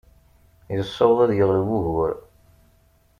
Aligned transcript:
Yessaweḍ 0.75 1.19
ad 1.21 1.31
yeɣleb 1.33 1.69
ugur. 1.77 2.11